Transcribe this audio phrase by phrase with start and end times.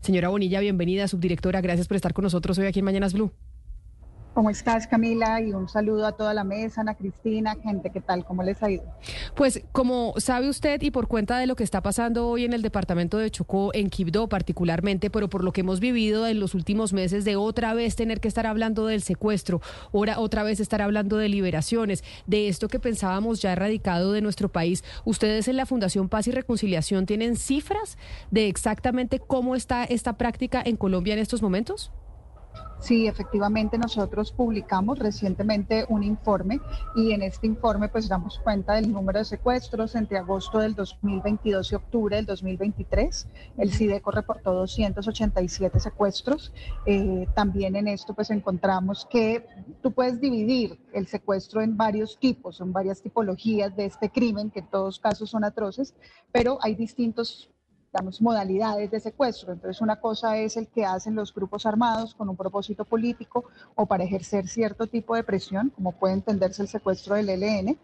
[0.00, 1.60] Señora Bonilla, bienvenida, subdirectora.
[1.60, 3.30] Gracias por estar con nosotros hoy aquí en Mañanas Blue.
[4.32, 5.40] ¿Cómo estás, Camila?
[5.40, 8.24] Y un saludo a toda la mesa, Ana Cristina, gente, ¿qué tal?
[8.24, 8.84] ¿Cómo les ha ido?
[9.34, 12.62] Pues como sabe usted y por cuenta de lo que está pasando hoy en el
[12.62, 16.92] departamento de Chocó, en Quibdó particularmente, pero por lo que hemos vivido en los últimos
[16.92, 19.60] meses de otra vez tener que estar hablando del secuestro,
[19.92, 24.48] ahora otra vez estar hablando de liberaciones, de esto que pensábamos ya erradicado de nuestro
[24.48, 27.98] país, ¿ustedes en la Fundación Paz y Reconciliación tienen cifras
[28.30, 31.90] de exactamente cómo está esta práctica en Colombia en estos momentos?
[32.80, 36.60] Sí, efectivamente nosotros publicamos recientemente un informe
[36.96, 41.72] y en este informe pues damos cuenta del número de secuestros entre agosto del 2022
[41.72, 43.28] y octubre del 2023.
[43.58, 46.54] El CIDECO reportó 287 secuestros.
[46.86, 49.46] Eh, también en esto pues encontramos que
[49.82, 54.60] tú puedes dividir el secuestro en varios tipos, son varias tipologías de este crimen que
[54.60, 55.94] en todos casos son atroces,
[56.32, 57.50] pero hay distintos
[57.92, 59.52] digamos, modalidades de secuestro.
[59.52, 63.86] Entonces, una cosa es el que hacen los grupos armados con un propósito político o
[63.86, 67.78] para ejercer cierto tipo de presión, como puede entenderse el secuestro del ELN,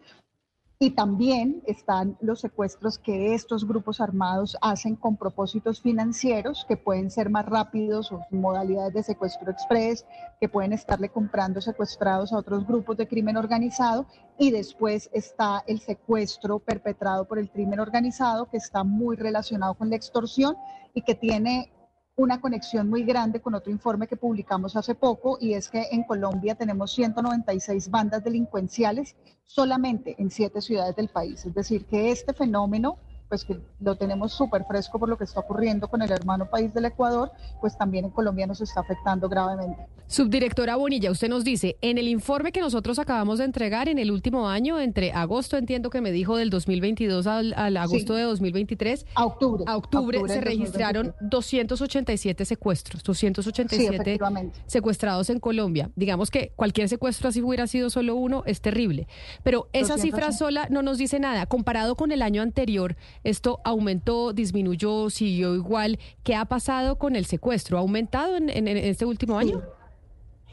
[0.79, 7.11] y también están los secuestros que estos grupos armados hacen con propósitos financieros, que pueden
[7.11, 10.05] ser más rápidos o modalidades de secuestro express,
[10.39, 14.07] que pueden estarle comprando secuestrados a otros grupos de crimen organizado.
[14.39, 19.89] Y después está el secuestro perpetrado por el crimen organizado, que está muy relacionado con
[19.89, 20.57] la extorsión
[20.93, 21.73] y que tiene
[22.17, 26.03] una conexión muy grande con otro informe que publicamos hace poco y es que en
[26.03, 31.45] Colombia tenemos 196 bandas delincuenciales solamente en siete ciudades del país.
[31.45, 32.97] Es decir, que este fenómeno
[33.29, 36.73] pues que lo tenemos súper fresco por lo que está ocurriendo con el hermano país
[36.73, 39.87] del Ecuador, pues también en Colombia nos está afectando gravemente.
[40.09, 44.13] Subdirectora Bonilla, usted nos dice, en el informe que nosotros acabamos de entregar en el
[44.13, 49.27] último año, entre agosto, entiendo que me dijo, del 2022 al, agosto de 2023, a
[49.27, 54.21] octubre, a octubre, se registraron 287 secuestros, 287
[54.67, 55.91] secuestrados en Colombia.
[55.97, 59.09] Digamos que cualquier secuestro así hubiera sido solo uno, es terrible.
[59.43, 61.47] Pero esa cifra sola no nos dice nada.
[61.47, 65.99] Comparado con el año anterior, ¿Esto aumentó, disminuyó, siguió igual?
[66.23, 67.77] ¿Qué ha pasado con el secuestro?
[67.77, 69.65] ¿Ha aumentado en, este último año?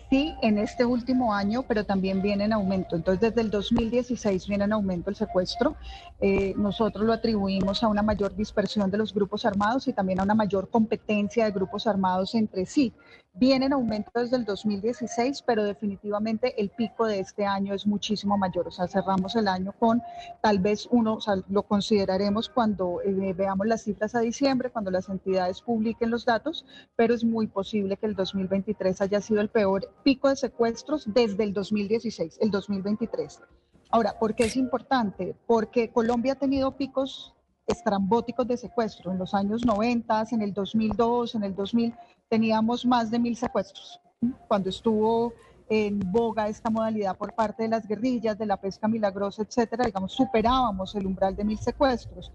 [0.09, 2.95] Sí, en este último año, pero también viene en aumento.
[2.95, 5.75] Entonces, desde el 2016 viene en aumento el secuestro.
[6.19, 10.23] Eh, nosotros lo atribuimos a una mayor dispersión de los grupos armados y también a
[10.23, 12.91] una mayor competencia de grupos armados entre sí.
[13.35, 18.37] Viene en aumento desde el 2016, pero definitivamente el pico de este año es muchísimo
[18.37, 18.67] mayor.
[18.67, 20.03] O sea, cerramos el año con
[20.41, 24.91] tal vez uno, o sea, lo consideraremos cuando eh, veamos las cifras a diciembre, cuando
[24.91, 26.63] las entidades publiquen los datos,
[26.95, 31.43] pero es muy posible que el 2023 haya sido el peor pico de secuestros desde
[31.43, 33.41] el 2016, el 2023.
[33.89, 35.35] Ahora, ¿por qué es importante?
[35.47, 37.33] Porque Colombia ha tenido picos
[37.65, 41.95] estrambóticos de secuestro en los años 90, en el 2002, en el 2000
[42.33, 44.01] teníamos más de mil secuestros.
[44.47, 45.33] Cuando estuvo
[45.69, 50.13] en boga esta modalidad por parte de las guerrillas, de la pesca milagrosa, etcétera, digamos,
[50.13, 52.31] superábamos el umbral de mil secuestros.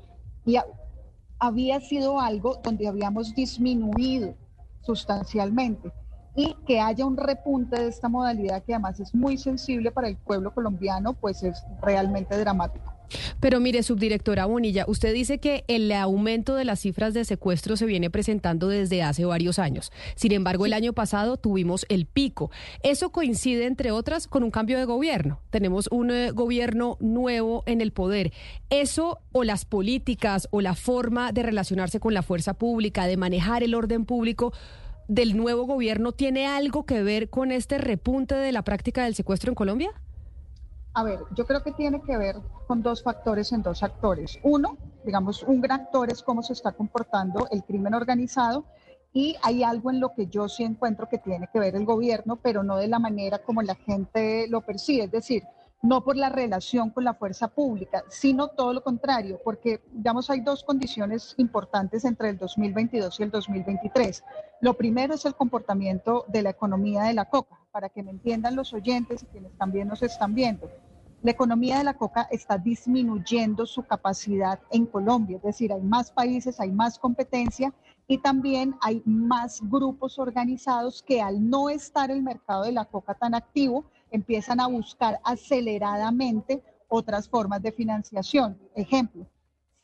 [0.47, 0.56] Y
[1.41, 4.37] había sido algo donde habíamos disminuido
[4.82, 5.91] sustancialmente
[6.37, 10.16] y que haya un repunte de esta modalidad que además es muy sensible para el
[10.16, 12.97] pueblo colombiano, pues es realmente dramático.
[13.41, 17.86] Pero mire, subdirectora Bonilla, usted dice que el aumento de las cifras de secuestro se
[17.86, 19.92] viene presentando desde hace varios años.
[20.14, 22.50] Sin embargo, el año pasado tuvimos el pico.
[22.82, 25.41] Eso coincide, entre otras, con un cambio de gobierno.
[25.50, 28.32] Tenemos un eh, gobierno nuevo en el poder.
[28.70, 33.62] Eso o las políticas o la forma de relacionarse con la fuerza pública, de manejar
[33.62, 34.52] el orden público
[35.08, 39.50] del nuevo gobierno, ¿tiene algo que ver con este repunte de la práctica del secuestro
[39.50, 39.90] en Colombia?
[40.98, 42.34] A ver, yo creo que tiene que ver
[42.66, 44.41] con dos factores en dos actores.
[44.42, 48.64] Uno, digamos, un gran actor es cómo se está comportando el crimen organizado
[49.12, 52.34] y hay algo en lo que yo sí encuentro que tiene que ver el gobierno,
[52.42, 55.44] pero no de la manera como la gente lo percibe, es decir,
[55.82, 60.41] no por la relación con la fuerza pública, sino todo lo contrario, porque, digamos, hay
[60.41, 64.25] dos condiciones importantes entre el 2022 y el 2023.
[64.62, 68.56] Lo primero es el comportamiento de la economía de la coca, para que me entiendan
[68.56, 70.69] los oyentes y quienes también nos están viendo.
[71.20, 76.12] La economía de la coca está disminuyendo su capacidad en Colombia, es decir, hay más
[76.12, 77.75] países, hay más competencia
[78.06, 83.15] y también hay más grupos organizados que al no estar el mercado de la coca
[83.15, 88.56] tan activo, empiezan a buscar aceleradamente otras formas de financiación.
[88.76, 89.26] Ejemplo,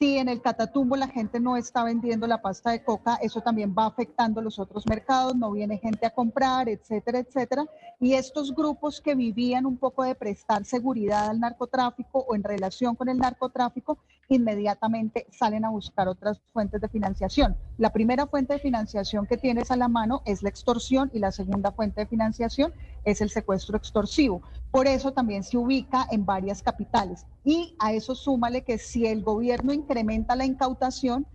[0.04, 3.74] si en el Catatumbo la gente no está vendiendo la pasta de coca, eso también
[3.74, 7.64] va afectando los otros mercados, no viene gente a comprar, etcétera, etcétera.
[7.98, 12.96] Y estos grupos que vivían un poco de prestar seguridad al narcotráfico o en relación
[12.96, 13.96] con el narcotráfico,
[14.28, 17.56] inmediatamente salen a buscar otras fuentes de financiación.
[17.78, 21.32] La primera fuente de financiación que tienes a la mano es la extorsión y la
[21.32, 22.72] segunda fuente de financiación
[23.04, 24.42] es el secuestro extorsivo.
[24.70, 27.26] Por eso también se ubica en varias capitales.
[27.44, 31.26] Y a eso súmale que si el gobierno incrementa la incautación,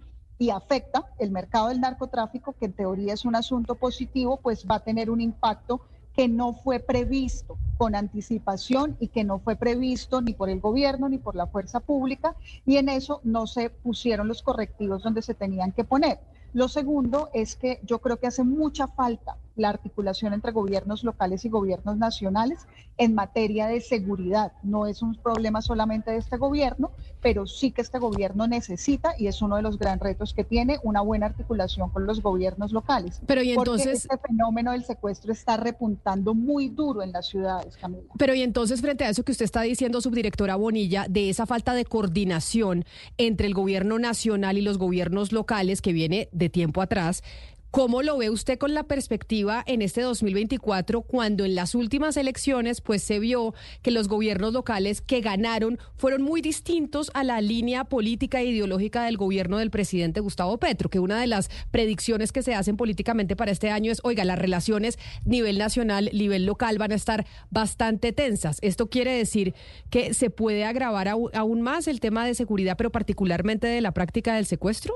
[0.41, 4.75] y afecta el mercado del narcotráfico, que en teoría es un asunto positivo, pues va
[4.75, 5.81] a tener un impacto
[6.13, 11.07] que no fue previsto con anticipación y que no fue previsto ni por el gobierno
[11.07, 12.35] ni por la fuerza pública
[12.65, 16.19] y en eso no se pusieron los correctivos donde se tenían que poner.
[16.51, 21.45] Lo segundo es que yo creo que hace mucha falta la articulación entre gobiernos locales
[21.45, 22.67] y gobiernos nacionales
[22.97, 24.51] en materia de seguridad.
[24.63, 26.91] No es un problema solamente de este gobierno,
[27.21, 30.79] pero sí que este gobierno necesita, y es uno de los grandes retos que tiene,
[30.83, 33.21] una buena articulación con los gobiernos locales.
[33.25, 34.07] Pero y entonces...
[34.07, 38.03] Porque este fenómeno del secuestro está repuntando muy duro en las ciudades, Camila.
[38.17, 41.73] Pero y entonces, frente a eso que usted está diciendo, subdirectora Bonilla, de esa falta
[41.73, 42.85] de coordinación
[43.17, 47.23] entre el gobierno nacional y los gobiernos locales que viene de tiempo atrás,
[47.71, 52.81] ¿Cómo lo ve usted con la perspectiva en este 2024 cuando en las últimas elecciones
[52.81, 57.83] pues se vio que los gobiernos locales que ganaron fueron muy distintos a la línea
[57.83, 62.41] política e ideológica del gobierno del presidente Gustavo Petro, que una de las predicciones que
[62.41, 66.91] se hacen políticamente para este año es, oiga, las relaciones nivel nacional, nivel local van
[66.91, 68.57] a estar bastante tensas.
[68.63, 69.53] Esto quiere decir
[69.91, 74.33] que se puede agravar aún más el tema de seguridad, pero particularmente de la práctica
[74.33, 74.95] del secuestro?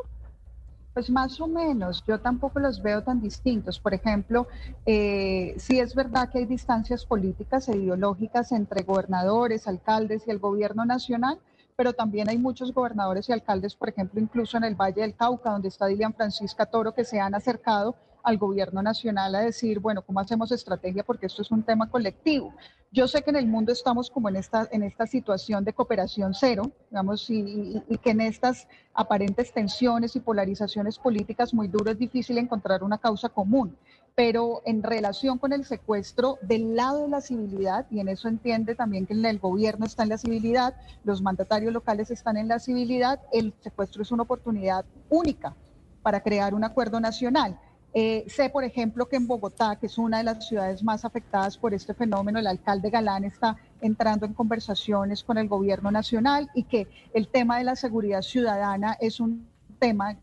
[0.94, 3.80] Pues más o menos, yo tampoco los veo tan distintos.
[3.80, 4.48] Por ejemplo,
[4.86, 10.38] eh, sí es verdad que hay distancias políticas e ideológicas entre gobernadores, alcaldes y el
[10.38, 11.40] gobierno nacional,
[11.76, 15.50] pero también hay muchos gobernadores y alcaldes, por ejemplo, incluso en el Valle del Cauca,
[15.50, 20.02] donde está Dilian Francisca Toro, que se han acercado al gobierno nacional a decir, bueno,
[20.02, 21.04] ¿cómo hacemos estrategia?
[21.04, 22.54] Porque esto es un tema colectivo.
[22.92, 26.34] Yo sé que en el mundo estamos como en esta, en esta situación de cooperación
[26.34, 32.38] cero, digamos, y, que en estas aparentes tensiones y polarizaciones políticas muy duras es difícil
[32.38, 33.76] encontrar una causa común.
[34.16, 38.76] Pero en relación con el secuestro del lado de la civilidad, y en eso entiende
[38.76, 43.20] también que el gobierno está en la civilidad, los mandatarios locales están en la civilidad,
[43.34, 45.56] el secuestro es una oportunidad única
[46.04, 47.60] para crear un acuerdo nacional.
[47.94, 51.58] Eh, sé, por ejemplo, que en Bogotá, que es una de las ciudades más afectadas
[51.58, 56.64] por este fenómeno, el alcalde Galán está entrando en conversaciones con el gobierno nacional y
[56.64, 59.48] que el tema de la seguridad ciudadana es un
[59.80, 60.16] tema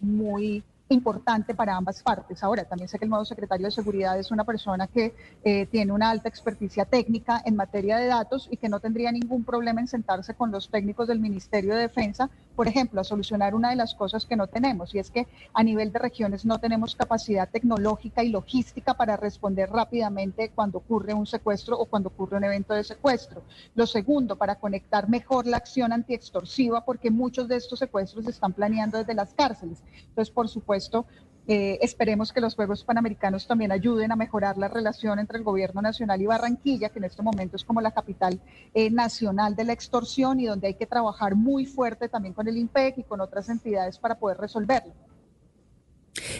[0.00, 0.64] muy
[0.94, 2.42] importante para ambas partes.
[2.42, 5.14] Ahora, también sé que el nuevo secretario de Seguridad es una persona que
[5.44, 9.44] eh, tiene una alta experticia técnica en materia de datos y que no tendría ningún
[9.44, 13.70] problema en sentarse con los técnicos del Ministerio de Defensa, por ejemplo, a solucionar una
[13.70, 16.94] de las cosas que no tenemos, y es que a nivel de regiones no tenemos
[16.94, 22.44] capacidad tecnológica y logística para responder rápidamente cuando ocurre un secuestro o cuando ocurre un
[22.44, 23.42] evento de secuestro.
[23.74, 28.52] Lo segundo, para conectar mejor la acción antiextorsiva, porque muchos de estos secuestros se están
[28.52, 29.82] planeando desde las cárceles.
[30.08, 31.06] Entonces, por supuesto,
[31.52, 35.82] eh, esperemos que los Juegos Panamericanos también ayuden a mejorar la relación entre el gobierno
[35.82, 38.40] nacional y Barranquilla, que en este momento es como la capital
[38.72, 42.56] eh, nacional de la extorsión y donde hay que trabajar muy fuerte también con el
[42.56, 44.92] IMPEC y con otras entidades para poder resolverlo.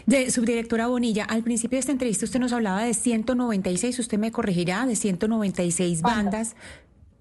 [0.07, 4.31] De subdirectora Bonilla, al principio de esta entrevista usted nos hablaba de 196, usted me
[4.31, 6.55] corregirá, de 196 bandas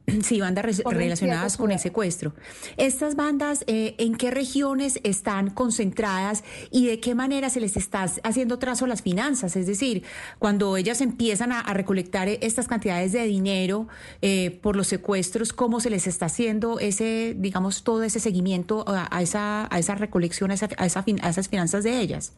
[0.24, 2.34] Sí, bandas relacionadas con el secuestro.
[2.78, 8.06] ¿Estas bandas eh, en qué regiones están concentradas y de qué manera se les está
[8.24, 9.56] haciendo trazo a las finanzas?
[9.56, 10.04] Es decir,
[10.38, 13.88] cuando ellas empiezan a, recolectar estas cantidades de dinero
[14.22, 19.22] eh, por los secuestros, ¿cómo se les está haciendo ese, digamos, todo ese seguimiento a,
[19.22, 22.34] esa, a esa recolección, a, esa, a, a esas finanzas de ellas?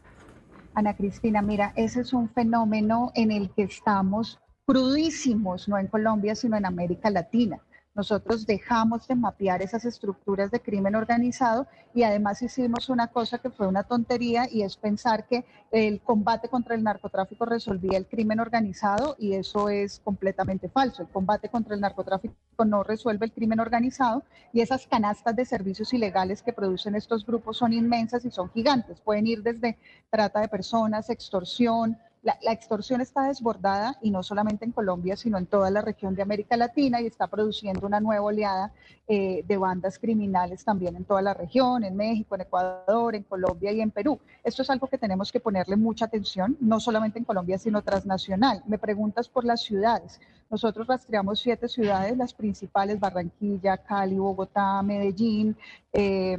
[0.73, 6.35] Ana Cristina, mira, ese es un fenómeno en el que estamos crudísimos, no en Colombia,
[6.35, 7.61] sino en América Latina.
[7.93, 13.49] Nosotros dejamos de mapear esas estructuras de crimen organizado y además hicimos una cosa que
[13.49, 18.39] fue una tontería y es pensar que el combate contra el narcotráfico resolvía el crimen
[18.39, 21.01] organizado y eso es completamente falso.
[21.01, 25.93] El combate contra el narcotráfico no resuelve el crimen organizado y esas canastas de servicios
[25.93, 29.01] ilegales que producen estos grupos son inmensas y son gigantes.
[29.01, 29.77] Pueden ir desde
[30.09, 35.47] trata de personas, extorsión, la, extorsión está desbordada y no solamente en Colombia, sino en
[35.47, 38.71] toda la región de América Latina y está produciendo una nueva oleada
[39.07, 43.71] eh, de bandas criminales también en toda la región, en México, en Ecuador, en Colombia
[43.71, 44.19] y en Perú.
[44.43, 48.61] Esto es algo que tenemos que ponerle mucha atención, no solamente en Colombia, sino transnacional.
[48.67, 50.19] Me preguntas por las ciudades.
[50.49, 55.57] Nosotros rastreamos siete ciudades, las principales, Barranquilla, Cali, Bogotá, Medellín.
[55.93, 56.37] Eh,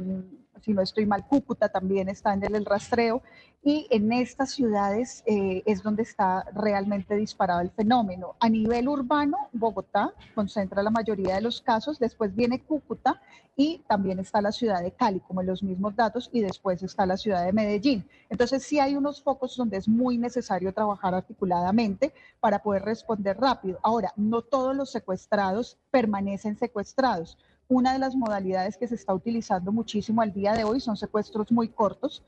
[0.63, 3.21] si no estoy mal, Cúcuta también está en el rastreo.
[3.65, 8.35] Y en estas ciudades eh, es donde está realmente disparado el fenómeno.
[8.41, 13.21] A nivel urbano, Bogotá concentra la mayoría de los casos, después viene Cúcuta
[13.55, 17.05] y también está la ciudad de Cali, como en los mismos datos, y después está
[17.05, 18.05] la ciudad de Medellín.
[18.29, 23.79] Entonces sí hay unos focos donde es muy necesario trabajar articuladamente para poder responder rápido.
[23.81, 27.37] Ahora, no todos los secuestrados permanecen secuestrados.
[27.67, 31.51] Una de las modalidades que se está utilizando muchísimo al día de hoy son secuestros
[31.51, 32.23] muy cortos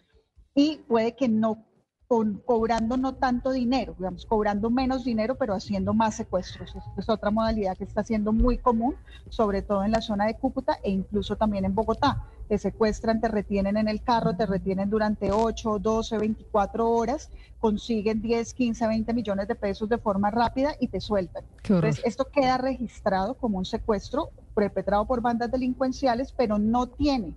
[0.53, 1.65] y puede que no
[2.07, 6.75] cobrando no tanto dinero, digamos, cobrando menos dinero, pero haciendo más secuestros.
[6.97, 8.95] es otra modalidad que está siendo muy común,
[9.29, 12.23] sobre todo en la zona de Cúcuta e incluso también en Bogotá.
[12.47, 18.21] Te secuestran, te retienen en el carro, te retienen durante 8, 12, 24 horas, consiguen
[18.21, 21.43] 10, 15, 20 millones de pesos de forma rápida y te sueltan.
[21.63, 27.35] Entonces, esto queda registrado como un secuestro perpetrado por bandas delincuenciales, pero no tiene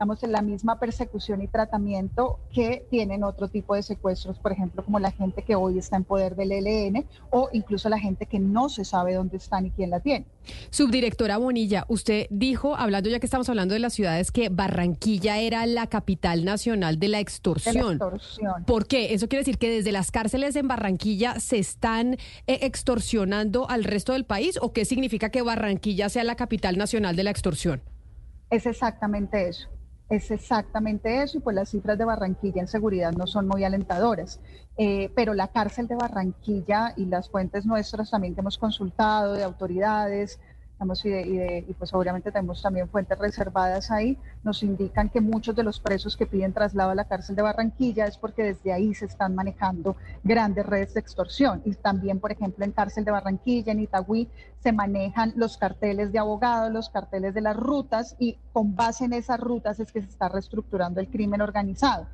[0.00, 4.82] estamos en la misma persecución y tratamiento que tienen otro tipo de secuestros, por ejemplo,
[4.82, 8.38] como la gente que hoy está en poder del ELN o incluso la gente que
[8.38, 10.24] no se sabe dónde están y quién la tiene.
[10.70, 15.66] Subdirectora Bonilla, usted dijo, hablando ya que estamos hablando de las ciudades, que Barranquilla era
[15.66, 18.00] la capital nacional de la extorsión.
[18.66, 19.12] ¿Por qué?
[19.12, 24.14] ¿Eso quiere decir que desde las cárceles en Barranquilla se están eh, extorsionando al resto
[24.14, 27.82] del país o qué significa que Barranquilla sea la capital nacional de la extorsión?
[28.48, 29.68] Es exactamente eso.
[30.10, 34.40] Es exactamente eso y pues las cifras de Barranquilla en seguridad no son muy alentadoras.
[34.76, 39.44] Eh, pero la cárcel de Barranquilla y las fuentes nuestras también que hemos consultado de
[39.44, 40.40] autoridades,
[41.04, 46.16] y, pues obviamente tenemos también fuentes reservadas ahí, nos indican que muchos de los presos
[46.16, 49.96] que piden traslado a la cárcel de Barranquilla es porque desde ahí se están manejando
[50.24, 51.60] grandes redes de extorsión.
[51.64, 54.28] Y también, por ejemplo, en cárcel de Barranquilla, en Itagüí,
[54.60, 59.12] se manejan los carteles de abogados, los carteles de las rutas y con base en
[59.12, 62.06] esas rutas es que se está reestructurando el crimen organizado.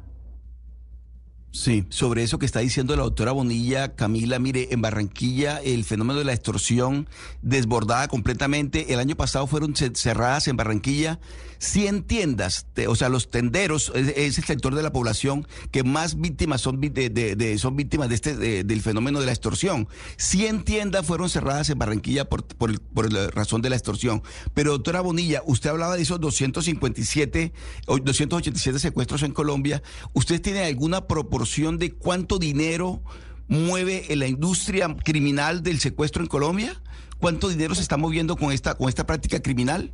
[1.57, 6.19] Sí, sobre eso que está diciendo la doctora Bonilla, Camila, mire, en Barranquilla el fenómeno
[6.19, 7.09] de la extorsión
[7.41, 8.93] desbordada completamente.
[8.93, 11.19] El año pasado fueron cerradas en Barranquilla
[11.59, 16.61] 100 tiendas, o sea, los tenderos es, el sector de la población que más víctimas
[16.61, 19.89] son, de, son víctimas de este, del fenómeno de la extorsión.
[20.19, 24.23] 100 tiendas fueron cerradas en Barranquilla por, por, por, la razón de la extorsión.
[24.53, 27.53] Pero doctora Bonilla, usted hablaba de esos 257
[27.87, 29.83] o 287 secuestros en Colombia.
[30.13, 31.46] ¿Usted tiene alguna proporción
[31.79, 33.01] de cuánto dinero
[33.47, 36.75] mueve en la industria criminal del secuestro en Colombia?
[37.21, 39.93] ¿Cuánto dinero se está moviendo con esta, con esta práctica criminal?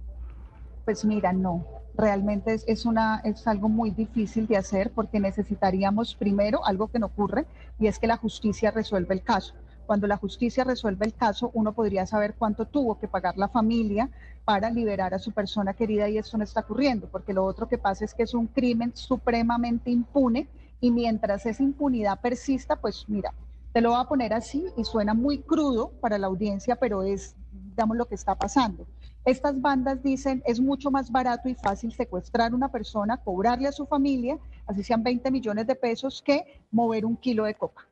[0.85, 1.65] Pues mira, no.
[1.95, 6.99] Realmente es, es, una, es algo muy difícil de hacer porque necesitaríamos primero algo que
[6.99, 7.47] no ocurre
[7.79, 9.55] y es que la justicia resuelva el caso.
[9.87, 14.09] Cuando la justicia resuelve el caso, uno podría saber cuánto tuvo que pagar la familia
[14.45, 17.79] para liberar a su persona querida y eso no está ocurriendo, porque lo otro que
[17.79, 20.49] pasa es que es un crimen supremamente impune
[20.83, 23.33] y mientras esa impunidad persista, pues mira,
[23.73, 27.37] te lo voy a poner así y suena muy crudo para la audiencia, pero es,
[27.71, 28.85] digamos, lo que está pasando.
[29.25, 33.73] Estas bandas dicen es mucho más barato y fácil secuestrar a una persona, cobrarle a
[33.73, 37.87] su familia, así sean 20 millones de pesos, que mover un kilo de coca.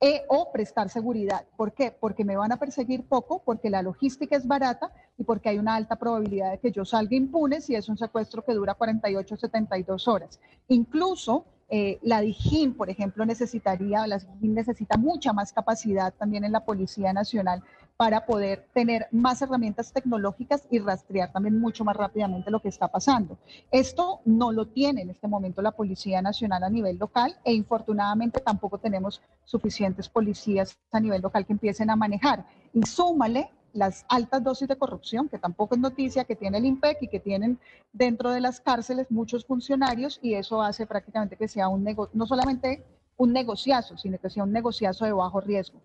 [0.00, 1.44] E, o prestar seguridad.
[1.56, 1.90] ¿Por qué?
[1.90, 5.74] Porque me van a perseguir poco, porque la logística es barata y porque hay una
[5.74, 9.38] alta probabilidad de que yo salga impune si es un secuestro que dura 48 o
[9.38, 10.40] 72 horas.
[10.68, 16.52] Incluso eh, la DIJÍN, por ejemplo, necesitaría, la DIJÍN necesita mucha más capacidad también en
[16.52, 17.62] la Policía Nacional
[17.98, 22.86] para poder tener más herramientas tecnológicas y rastrear también mucho más rápidamente lo que está
[22.86, 23.36] pasando.
[23.72, 28.40] Esto no lo tiene en este momento la Policía Nacional a nivel local e infortunadamente
[28.40, 32.46] tampoco tenemos suficientes policías a nivel local que empiecen a manejar.
[32.72, 36.98] Y súmale las altas dosis de corrupción, que tampoco es noticia, que tiene el IMPEC
[37.02, 37.58] y que tienen
[37.92, 42.26] dentro de las cárceles muchos funcionarios y eso hace prácticamente que sea un negocio, no
[42.26, 42.84] solamente
[43.16, 45.80] un negociazo, sino que sea un negociazo de bajo riesgo.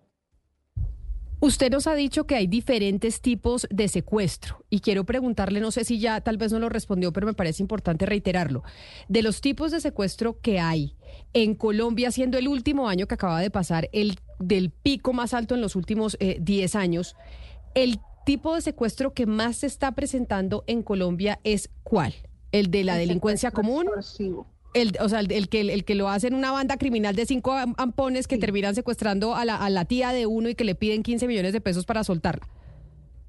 [1.40, 5.84] Usted nos ha dicho que hay diferentes tipos de secuestro y quiero preguntarle, no sé
[5.84, 8.64] si ya tal vez no lo respondió, pero me parece importante reiterarlo.
[9.10, 10.96] De los tipos de secuestro que hay
[11.34, 15.54] en Colombia, siendo el último año que acaba de pasar, el del pico más alto
[15.54, 17.18] en los últimos 10 eh, años,
[17.76, 22.14] el tipo de secuestro que más se está presentando en Colombia es cuál?
[22.52, 23.88] ¿El de la delincuencia común?
[24.74, 27.54] El, o sea, el, que, el que lo hace en una banda criminal de cinco
[27.54, 31.04] ampones que terminan secuestrando a la, a la tía de uno y que le piden
[31.04, 32.48] 15 millones de pesos para soltarla.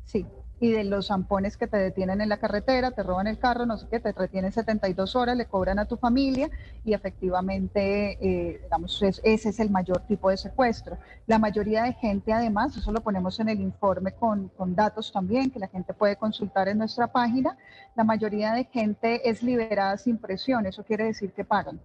[0.04, 0.24] Sí,
[0.60, 3.76] y de los zampones que te detienen en la carretera, te roban el carro, no
[3.76, 6.50] sé qué, te retienen 72 horas, le cobran a tu familia
[6.84, 10.96] y efectivamente, eh, digamos, ese es el mayor tipo de secuestro.
[11.26, 15.50] La mayoría de gente, además, eso lo ponemos en el informe con, con datos también,
[15.50, 17.56] que la gente puede consultar en nuestra página,
[17.96, 21.80] la mayoría de gente es liberada sin presión, eso quiere decir que pagan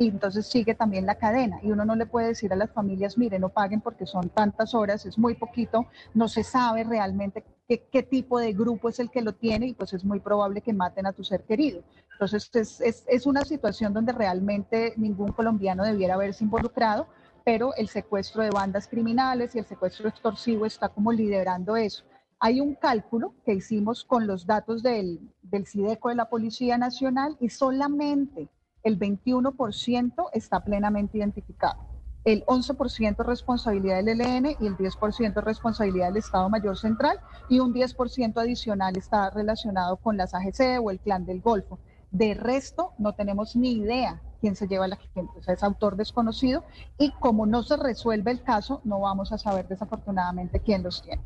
[0.00, 3.18] y entonces sigue también la cadena y uno no le puede decir a las familias,
[3.18, 8.02] mire, no paguen porque son tantas horas, es muy poquito, no se sabe realmente qué,
[8.02, 11.04] tipo de grupo es el que lo tiene y pues es muy probable que maten
[11.04, 11.82] a tu ser querido.
[12.12, 17.06] Entonces es, es, es una situación donde realmente ningún colombiano debiera haberse involucrado,
[17.44, 22.04] pero el secuestro de bandas criminales y el secuestro extorsivo está como liderando eso.
[22.38, 27.36] Hay un cálculo que hicimos con los datos del, del CIDECO de la Policía Nacional
[27.38, 28.48] y solamente
[28.82, 31.90] el 21% está plenamente identificado.
[32.24, 37.18] El 11% es responsabilidad del ELN y el 10% es responsabilidad del Estado Mayor Central
[37.48, 41.78] y un 10% adicional está relacionado con las AGC o el Clan del Golfo.
[42.10, 45.96] De resto, no tenemos ni idea quién se lleva la gente, o sea, es autor
[45.96, 46.64] desconocido
[46.98, 51.22] y como no se resuelve el caso, no vamos a saber desafortunadamente quién los tiene.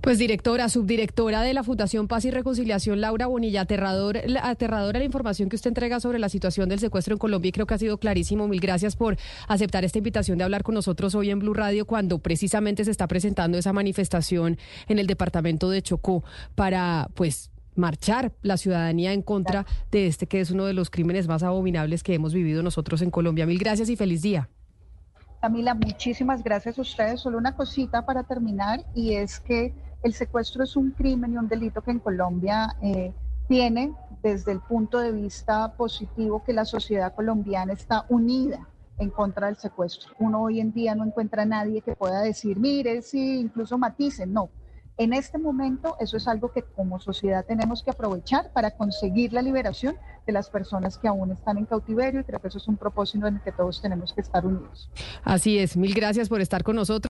[0.00, 5.50] Pues directora, subdirectora de la Fundación Paz y Reconciliación, Laura Bonilla, aterrador, aterradora la información
[5.50, 7.98] que usted entrega sobre la situación del secuestro en Colombia y creo que ha sido
[7.98, 8.48] clarísimo.
[8.48, 12.18] Mil gracias por aceptar esta invitación de hablar con nosotros hoy en Blue Radio cuando
[12.18, 14.56] precisamente se está presentando esa manifestación
[14.88, 20.40] en el departamento de Chocó para, pues, marchar la ciudadanía en contra de este que
[20.40, 23.44] es uno de los crímenes más abominables que hemos vivido nosotros en Colombia.
[23.44, 24.48] Mil gracias y feliz día.
[25.42, 27.20] Camila, muchísimas gracias a ustedes.
[27.20, 31.48] Solo una cosita para terminar y es que el secuestro es un crimen y un
[31.48, 33.12] delito que en Colombia eh,
[33.48, 38.66] tiene desde el punto de vista positivo que la sociedad colombiana está unida
[38.98, 40.14] en contra del secuestro.
[40.18, 44.32] Uno hoy en día no encuentra a nadie que pueda decir, mire, sí, incluso maticen,
[44.32, 44.50] no.
[45.00, 49.40] En este momento eso es algo que como sociedad tenemos que aprovechar para conseguir la
[49.40, 52.76] liberación de las personas que aún están en cautiverio y creo que eso es un
[52.76, 54.90] propósito en el que todos tenemos que estar unidos.
[55.24, 56.98] Así es, mil gracias por estar con nosotros.